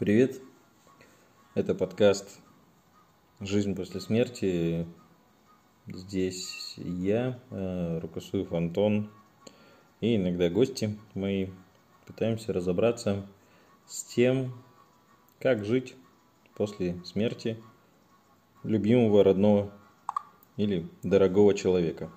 [0.00, 0.40] Привет!
[1.54, 2.40] Это подкаст
[3.38, 4.86] «Жизнь после смерти».
[5.86, 9.10] Здесь я, э, Рукосуев Антон
[10.00, 11.48] и иногда гости мои.
[12.06, 13.26] Пытаемся разобраться
[13.86, 14.54] с тем,
[15.38, 15.94] как жить
[16.54, 17.62] после смерти
[18.62, 19.70] любимого, родного
[20.56, 22.10] или дорогого человека.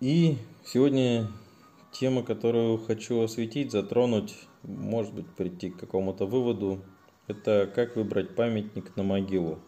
[0.00, 1.30] И сегодня
[1.92, 6.82] Тема, которую хочу осветить, затронуть, может быть, прийти к какому-то выводу,
[7.26, 9.58] это как выбрать памятник на могилу.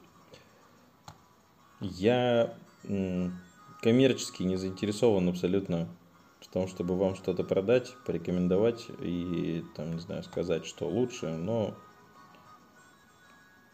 [1.80, 2.56] Я
[3.82, 5.88] коммерчески не заинтересован абсолютно
[6.41, 11.74] в том, чтобы вам что-то продать, порекомендовать и, там, не знаю, сказать, что лучше, но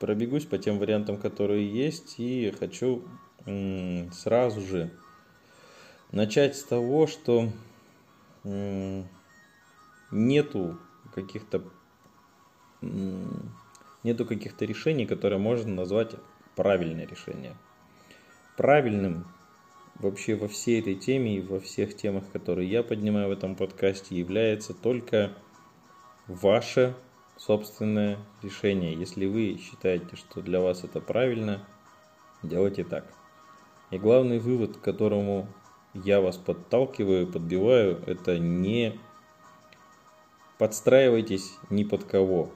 [0.00, 3.04] пробегусь по тем вариантам, которые есть, и хочу
[4.12, 4.90] сразу же
[6.10, 7.50] начать с того, что
[10.10, 10.78] нету
[11.14, 11.62] каких-то
[14.02, 16.14] нету каких-то решений, которые можно назвать
[16.56, 17.54] правильное решение.
[18.56, 19.26] Правильным
[19.96, 24.16] вообще во всей этой теме и во всех темах, которые я поднимаю в этом подкасте,
[24.16, 25.32] является только
[26.26, 26.94] ваше
[27.36, 28.94] собственное решение.
[28.94, 31.66] Если вы считаете, что для вас это правильно,
[32.42, 33.12] делайте так.
[33.90, 35.48] И главный вывод, к которому
[35.94, 38.98] я вас подталкиваю, подбиваю, это не
[40.58, 42.50] подстраивайтесь ни под кого.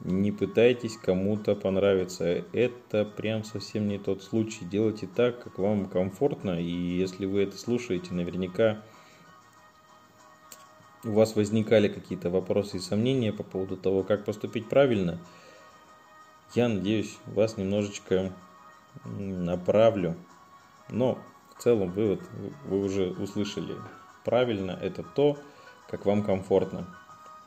[0.00, 2.44] Не пытайтесь кому-то понравиться.
[2.52, 4.66] Это прям совсем не тот случай.
[4.66, 6.60] Делайте так, как вам комфортно.
[6.60, 8.82] И если вы это слушаете, наверняка
[11.02, 15.18] у вас возникали какие-то вопросы и сомнения по поводу того, как поступить правильно.
[16.54, 18.32] Я надеюсь, вас немножечко
[19.04, 20.16] направлю.
[20.90, 21.18] Но
[21.58, 22.20] в целом вывод
[22.64, 23.76] вы уже услышали.
[24.24, 25.38] Правильно это то,
[25.88, 26.86] как вам комфортно.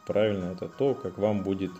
[0.05, 1.71] Правильно это то, как вам будет,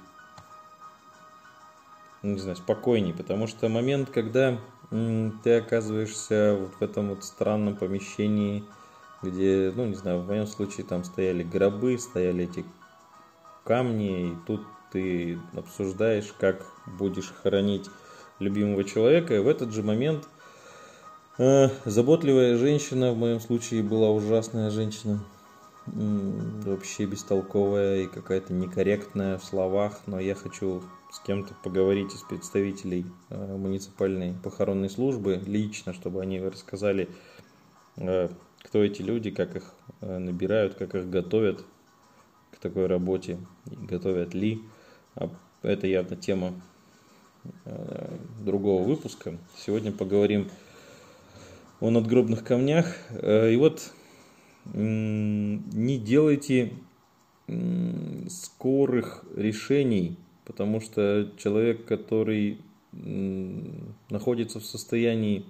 [2.22, 3.14] ну, не знаю, спокойней.
[3.14, 8.64] Потому что момент, когда ты оказываешься вот в этом вот странном помещении,
[9.24, 12.64] где, ну, не знаю, в моем случае там стояли гробы, стояли эти
[13.64, 17.90] камни, и тут ты обсуждаешь, как будешь хоронить
[18.40, 20.28] любимого человека, и в этот же момент–
[21.40, 25.24] заботливая женщина, в моем случае была ужасная женщина,
[25.86, 33.06] вообще бестолковая и какая-то некорректная в словах, но я хочу с кем-то поговорить из представителей
[33.30, 37.08] э, муниципальной похоронной службы лично, чтобы они рассказали,
[37.96, 38.28] э,
[38.62, 41.64] кто эти люди, как их набирают, как их готовят
[42.52, 44.62] к такой работе, готовят ли.
[45.16, 45.30] А
[45.62, 46.54] это явно тема
[48.42, 49.38] другого выпуска.
[49.56, 50.50] Сегодня поговорим
[51.82, 52.98] надгробных камнях.
[53.12, 53.94] Э, и вот
[54.74, 56.74] не делайте
[58.30, 62.60] скорых решений, потому что человек, который
[62.92, 65.46] находится в состоянии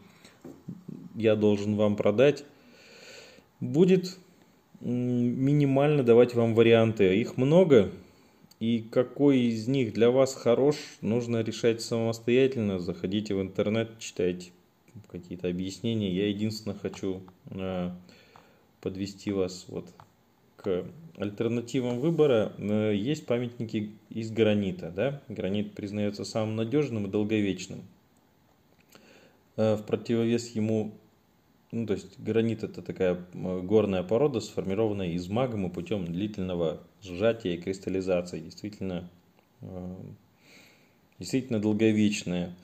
[1.15, 2.45] «я должен вам продать»,
[3.59, 4.17] будет
[4.79, 7.19] минимально давать вам варианты.
[7.19, 7.91] Их много,
[8.59, 12.79] и какой из них для вас хорош, нужно решать самостоятельно.
[12.79, 14.51] Заходите в интернет, читайте
[15.07, 16.11] какие-то объяснения.
[16.11, 17.21] Я единственное хочу
[17.51, 17.91] э,
[18.81, 19.87] подвести вас вот
[20.57, 20.85] к
[21.17, 22.53] альтернативам выбора.
[22.57, 24.91] Э, есть памятники из гранита.
[24.91, 25.21] Да?
[25.29, 27.83] Гранит признается самым надежным и долговечным.
[29.55, 30.93] Э, в противовес ему,
[31.71, 37.61] ну, то есть гранит это такая горная порода, сформированная из магмы путем длительного сжатия и
[37.61, 38.39] кристаллизации.
[38.39, 39.09] Действительно,
[41.19, 42.55] действительно долговечная.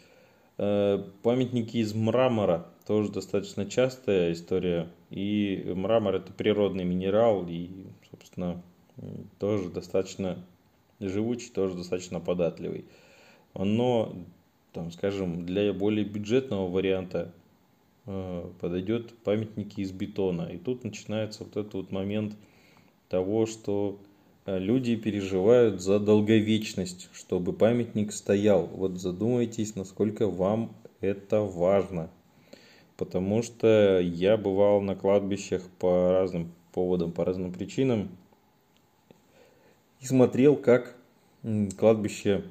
[0.58, 4.90] Э, памятники из мрамора тоже достаточно частая история.
[5.10, 7.70] И мрамор это природный минерал и,
[8.12, 8.62] собственно,
[9.40, 10.44] тоже достаточно
[11.00, 12.86] живучий, тоже достаточно податливый.
[13.54, 14.16] Но,
[14.74, 17.34] там, скажем, для более бюджетного варианта
[18.06, 20.44] э, подойдет памятники из бетона.
[20.44, 22.36] И тут начинается вот этот вот момент
[23.10, 24.00] того, что
[24.46, 28.68] люди переживают за долговечность, чтобы памятник стоял.
[28.68, 32.10] Вот задумайтесь, насколько вам это важно.
[32.98, 38.10] Потому что я бывал на кладбищах по разным поводам, по разным причинам.
[40.00, 40.96] И смотрел, как
[41.78, 42.44] кладбища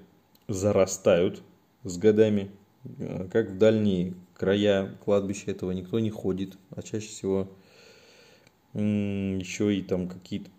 [0.49, 1.43] зарастают
[1.85, 2.51] с годами.
[2.99, 6.59] Э, как в дальние края кладбища этого никто не ходит.
[6.75, 7.49] А чаще всего
[8.75, 10.51] еще и там какие-то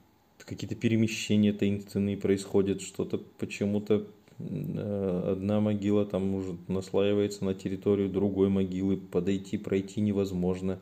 [0.45, 4.07] какие-то перемещения таинственные происходят, что-то почему-то
[4.39, 10.79] э, одна могила там уже наслаивается на территорию другой могилы, подойти, пройти невозможно.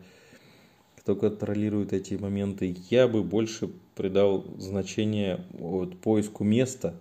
[0.97, 2.75] кто контролирует эти моменты.
[2.89, 6.95] Я бы больше придал значение вот, поиску места,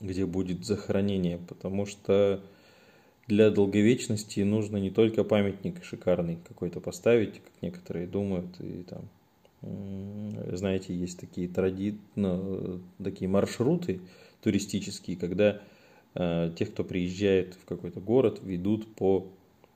[0.00, 2.40] где будет захоронение, потому что
[3.26, 9.08] для долговечности нужно не только памятник шикарный какой-то поставить, как некоторые думают, и там,
[10.52, 11.98] знаете, есть такие тради...
[12.14, 14.00] ну, такие маршруты
[14.42, 15.60] туристические, когда
[16.14, 19.28] э, тех, кто приезжает в какой-то город, ведут по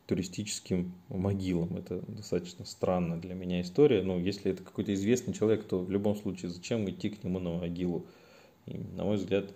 [0.07, 1.77] туристическим могилам.
[1.77, 4.03] Это достаточно странно для меня история.
[4.03, 7.59] Но если это какой-то известный человек, то в любом случае зачем идти к нему на
[7.59, 8.07] могилу?
[8.67, 9.53] И, на мой взгляд,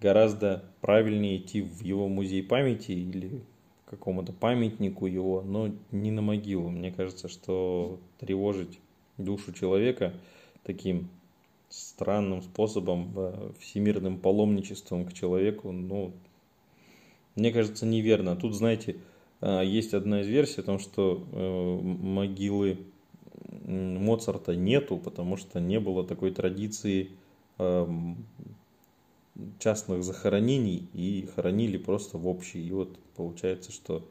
[0.00, 3.42] гораздо правильнее идти в его музей памяти или
[3.84, 6.70] какому-то памятнику его, но не на могилу.
[6.70, 8.78] Мне кажется, что тревожить
[9.24, 10.12] душу человека
[10.64, 11.08] таким
[11.68, 16.12] странным способом, всемирным паломничеством к человеку, ну,
[17.36, 18.36] мне кажется, неверно.
[18.36, 18.96] Тут, знаете,
[19.40, 22.78] а, есть одна из версий о том, что э, могилы
[23.64, 27.10] Моцарта нету, потому что не было такой традиции
[29.58, 32.66] частных захоронений и хоронили просто в общий.
[32.66, 34.06] И вот получается, что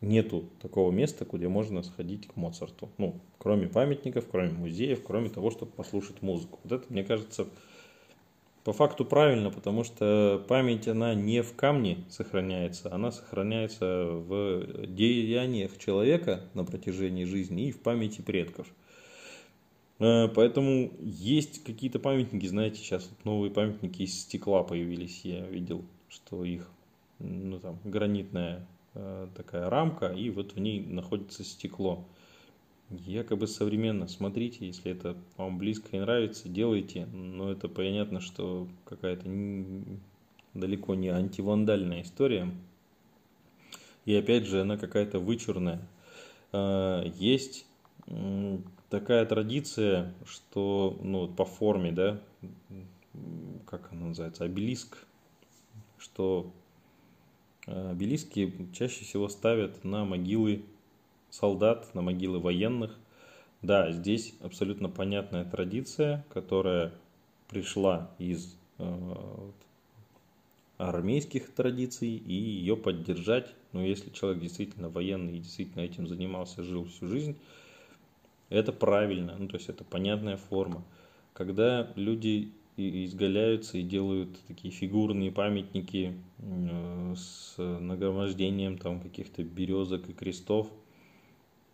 [0.00, 2.90] нету такого места, где можно сходить к Моцарту.
[2.98, 6.58] Ну, кроме памятников, кроме музеев, кроме того, чтобы послушать музыку.
[6.64, 7.46] Вот это, мне кажется,
[8.64, 15.78] по факту правильно, потому что память, она не в камне сохраняется, она сохраняется в деяниях
[15.78, 18.66] человека на протяжении жизни и в памяти предков.
[19.98, 25.84] Э, поэтому есть какие-то памятники, знаете, сейчас вот новые памятники из стекла появились, я видел,
[26.08, 26.68] что их,
[27.20, 28.66] ну там, гранитная
[29.34, 32.04] такая рамка, и вот в ней находится стекло.
[32.90, 39.28] Якобы современно, смотрите, если это вам близко и нравится, делайте, но это понятно, что какая-то
[40.54, 42.48] далеко не антивандальная история.
[44.04, 45.80] И опять же, она какая-то вычурная.
[46.52, 47.66] Э, есть
[48.88, 52.20] такая традиция, что ну, по форме, да,
[53.66, 54.98] как она называется, обелиск,
[55.98, 56.65] что э,
[57.66, 60.64] обелиски чаще всего ставят на могилы
[61.30, 62.96] солдат, на могилы военных.
[63.62, 66.92] Да, здесь абсолютно понятная традиция, которая
[67.48, 69.50] пришла из э,
[70.78, 76.84] армейских традиций, и ее поддержать, ну, если человек действительно военный и действительно этим занимался, жил
[76.84, 77.36] всю жизнь,
[78.48, 80.84] это правильно, ну то есть это понятная форма.
[81.32, 90.12] Когда люди изгаляются и делают такие фигурные памятники э, с нагромождением там каких-то березок и
[90.12, 90.68] крестов,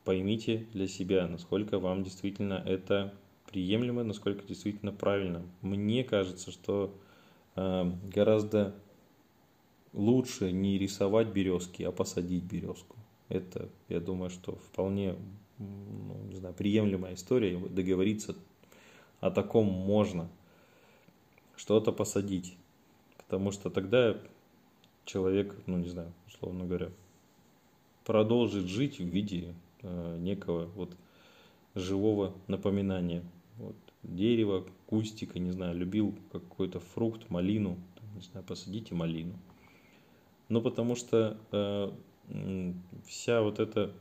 [0.04, 3.14] поймите для себя, насколько вам действительно это
[3.50, 5.42] приемлемо, насколько действительно правильно.
[5.60, 6.94] Мне кажется, что
[7.56, 8.74] э, гораздо
[9.92, 12.96] лучше не рисовать березки, а посадить березку.
[13.28, 15.16] Это, я думаю, что вполне
[15.58, 18.34] ну, не знаю, приемлемая история, договориться
[19.20, 20.28] о таком можно,
[21.62, 22.56] что-то посадить.
[23.18, 24.16] Потому что тогда
[25.04, 26.90] человек, ну не знаю, условно говоря,
[28.04, 30.96] продолжит жить в виде э, некого вот
[31.76, 33.22] живого напоминания.
[33.58, 39.38] Вот, дерево, кустика, не знаю, любил какой-то фрукт, малину, там, не знаю, посадите малину.
[40.48, 41.92] Ну, потому что э,
[43.06, 43.94] вся вот эта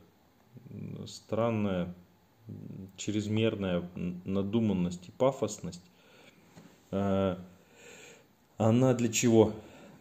[1.06, 1.94] странная
[2.96, 3.88] чрезмерная
[4.24, 5.84] надуманность и пафосность,
[6.90, 7.36] э,
[8.68, 9.52] она для чего?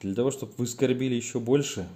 [0.01, 1.87] Для того, чтобы вы скорбили еще больше.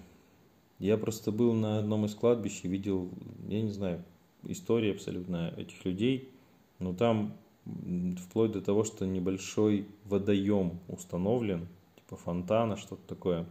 [0.80, 3.10] Я просто был на одном из кладбищ и видел,
[3.48, 4.04] я не знаю,
[4.44, 6.30] истории абсолютно этих людей,
[6.80, 7.34] но там
[8.28, 13.46] вплоть до того, что небольшой водоем установлен, типа фонтана, что-то такое,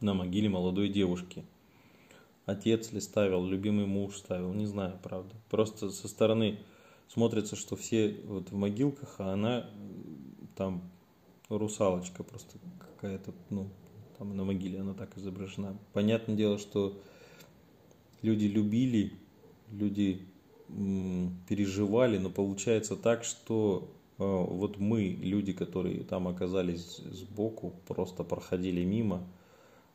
[0.00, 1.44] на могиле молодой девушки–
[2.46, 5.34] отец ли ставил, любимый муж ставил, не знаю, правда.
[5.50, 6.58] Просто со стороны
[7.08, 9.70] смотрится, что все вот в могилках, а она
[10.56, 10.82] там
[11.48, 13.68] русалочка просто какая-то, ну,
[14.18, 15.76] там на могиле она так изображена.
[15.92, 16.98] Понятное дело, что
[18.22, 19.12] люди любили,
[19.70, 20.26] люди
[21.48, 28.82] переживали, но получается так, что э, вот мы, люди, которые там оказались сбоку, просто проходили
[28.84, 29.26] мимо,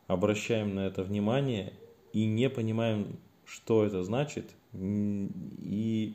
[0.08, 1.74] обращаем на это внимание–
[2.14, 6.14] и не понимаем, что это значит, и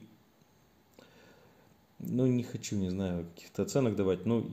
[1.99, 4.47] ну, не хочу, не знаю, каких-то оценок давать, но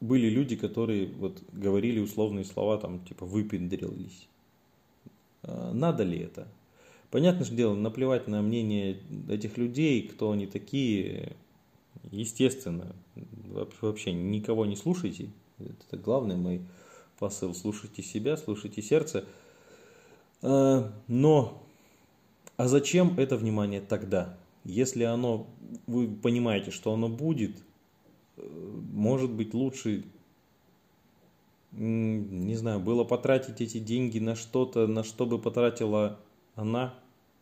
[0.00, 4.28] были люди, которые вот говорили условные слова, там, типа, выпендрились.
[5.42, 6.48] А, надо ли это?
[7.10, 11.36] Понятно же дело, наплевать на мнение этих людей, кто они такие,
[12.10, 12.94] естественно,
[13.80, 15.30] вообще никого не слушайте.
[15.58, 16.60] Это главный мой
[17.18, 17.54] посыл.
[17.54, 19.24] Слушайте себя, слушайте сердце.
[20.42, 21.62] Э, но
[22.56, 24.36] А зачем это внимание тогда?
[24.64, 25.46] Если оно,
[25.86, 27.56] вы понимаете, что оно будет,
[28.92, 30.04] может быть лучше,
[31.72, 36.18] не знаю, было потратить эти деньги на что-то, на что бы потратила
[36.54, 36.94] она,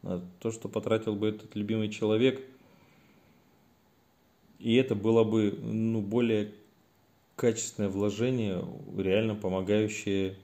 [0.02, 2.44] на то, что потратил бы этот любимый человек.
[4.58, 6.52] И это было бы ну, более
[7.36, 8.64] качественное вложение,
[8.96, 10.36] реально помогающее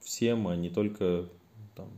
[0.00, 1.28] всем, а не только
[1.74, 1.88] там,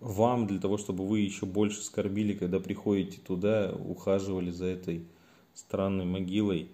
[0.00, 5.06] вам, для того, чтобы вы еще больше скорбили, когда приходите туда, ухаживали за этой
[5.54, 6.68] странной могилой.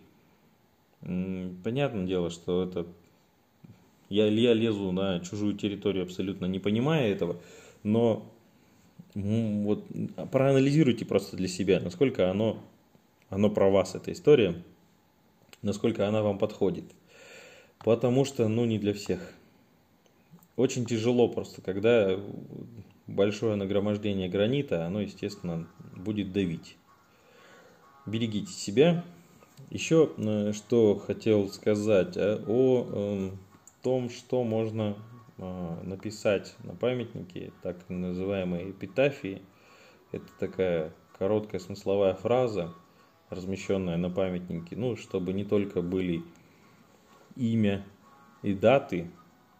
[1.00, 2.86] Понятное дело, что это
[4.08, 7.40] я, я лезу на чужую территорию абсолютно не понимая этого,
[7.82, 8.26] но
[9.14, 9.84] вот
[10.30, 12.62] проанализируйте просто для себя, насколько оно,
[13.28, 14.62] оно про вас, эта история
[15.62, 16.84] насколько она вам подходит.
[17.84, 19.32] Потому что, ну, не для всех.
[20.56, 22.18] Очень тяжело просто, когда
[23.06, 26.76] большое нагромождение гранита, оно, естественно, будет давить.
[28.06, 29.04] Берегите себя.
[29.68, 33.38] Еще э, что хотел сказать а, о эм,
[33.82, 34.96] том, что можно
[35.38, 39.42] а, написать на памятнике, так называемой эпитафии.
[40.12, 42.72] Это такая короткая смысловая фраза,
[43.28, 46.22] размещенная на памятнике, ну, чтобы не только были
[47.36, 47.86] имя
[48.42, 49.10] и даты,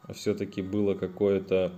[0.02, 1.72] а все-таки было какое-то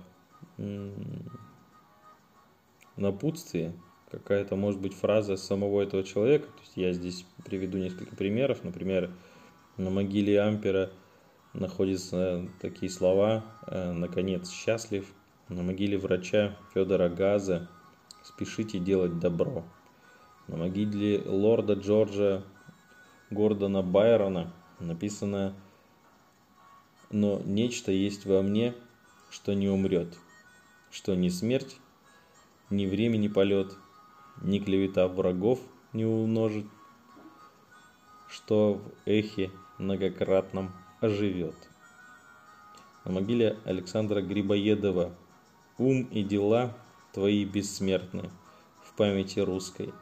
[2.95, 3.73] напутствие,
[4.13, 6.45] какая-то, может быть, фраза самого этого человека.
[6.45, 8.63] То есть я здесь приведу несколько примеров.
[8.63, 9.11] Например,
[9.77, 10.91] на могиле Ампера
[11.53, 15.11] находятся такие слова э, «Наконец счастлив».
[15.49, 17.69] На могиле врача Федора Газа
[18.23, 19.63] «Спешите делать добро».
[20.47, 22.43] На могиле лорда Джорджа
[23.31, 25.55] Гордона Байрона написано
[27.09, 28.75] «Но нечто есть во мне,
[29.31, 30.15] что не умрет,
[30.91, 31.77] что ни смерть,
[32.69, 33.73] ни времени полет,
[34.41, 35.59] ни клевета врагов
[35.93, 36.65] не умножит,
[38.29, 40.71] что в эхе многократном
[41.01, 41.55] оживет».
[43.05, 45.13] На могиле Александра Грибоедова
[45.77, 46.75] «Ум и дела
[47.11, 48.29] твои бессмертны
[48.83, 49.93] в памяти русской»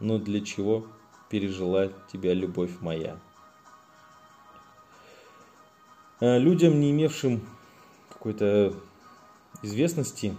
[0.00, 0.86] но для чего
[1.28, 3.18] пережила тебя любовь моя.
[6.20, 7.46] А людям, не имевшим
[8.08, 8.74] какой-то
[9.62, 10.36] известности,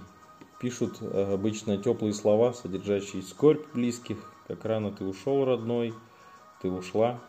[0.60, 5.94] пишут а, обычно теплые слова, содержащие скорбь близких, как рано ты ушел, родной,
[6.62, 7.20] ты ушла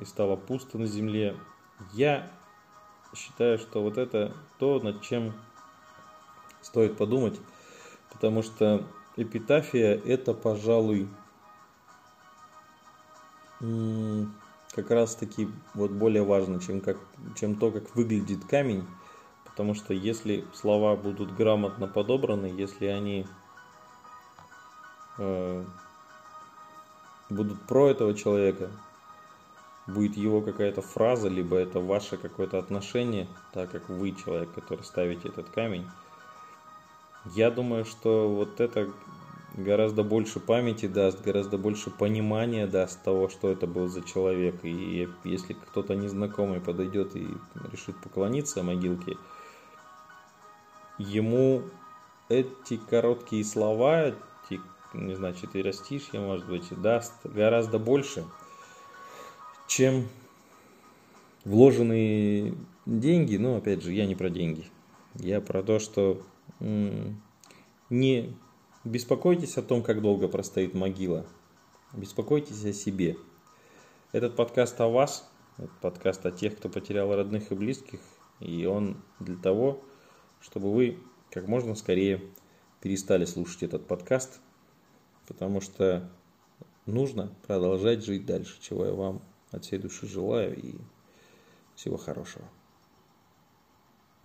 [0.00, 1.36] и стало пусто на земле.
[1.92, 2.30] Я
[3.14, 5.32] считаю, что вот это то, над чем
[6.60, 7.40] стоит подумать,
[8.12, 11.08] потому что эпитафия это, пожалуй,
[13.60, 16.98] как раз таки вот более важно, чем, как,
[17.34, 18.84] чем то, как выглядит камень.
[19.56, 23.26] Потому что если слова будут грамотно подобраны, если они
[25.16, 25.64] э,
[27.30, 28.68] будут про этого человека,
[29.86, 35.28] будет его какая-то фраза, либо это ваше какое-то отношение, так как вы человек, который ставите
[35.28, 35.86] этот камень.
[37.34, 38.90] Я думаю, что вот это
[39.54, 44.56] гораздо больше памяти даст, гораздо больше понимания даст того, что это был за человек.
[44.64, 47.26] И если кто-то незнакомый подойдет и
[47.72, 49.16] решит поклониться могилке,
[50.98, 51.62] ему
[52.28, 54.60] эти короткие слова, эти,
[54.94, 58.24] не знаю, четверостишья, может быть, даст гораздо больше,
[59.68, 60.08] чем
[61.44, 63.36] вложенные деньги.
[63.36, 64.66] Но, опять же, я не про деньги.
[65.14, 66.22] Я про то, что
[67.90, 68.36] не
[68.86, 71.26] Беспокойтесь о том, как долго простоит могила.
[71.92, 73.16] Беспокойтесь о себе.
[74.12, 77.98] Этот подкаст о вас, этот подкаст о тех, кто потерял родных и близких,
[78.38, 79.82] и он для того,
[80.46, 80.98] чтобы вы
[81.30, 82.22] как можно скорее
[82.80, 84.40] перестали слушать этот подкаст,
[85.26, 86.08] потому что
[86.86, 90.76] нужно продолжать жить дальше, чего я вам от всей души желаю и
[91.74, 92.48] всего хорошего.